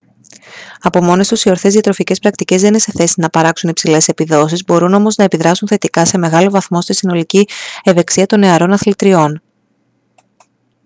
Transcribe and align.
από 0.79 1.01
μόνες 1.03 1.27
τους 1.27 1.43
οι 1.43 1.49
ορθές 1.49 1.71
διατροφικές 1.73 2.19
πρακτικές 2.19 2.59
δεν 2.61 2.69
είναι 2.69 2.79
σε 2.79 2.91
θέση 2.95 3.13
να 3.17 3.29
παράξουν 3.29 3.69
υψηλές 3.69 4.07
επιδόσεις 4.07 4.63
μπορούν 4.63 4.93
όμως 4.93 5.15
να 5.15 5.23
επιδράσουν 5.23 5.67
θετικά 5.67 6.05
σε 6.05 6.17
μεγάλο 6.17 6.49
βαθμό 6.49 6.81
στη 6.81 6.93
συνολική 6.93 7.47
ευεξία 7.85 8.25
των 8.25 8.39
νεαρών 8.39 8.71
αθλητριών 8.71 9.41